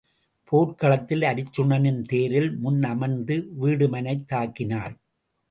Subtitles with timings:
[0.51, 4.95] போர்க்களத்தில் அருச்சுனனின் தேரில் முன் அமர்ந்து வீடுமனைத் தாக்கினாள்.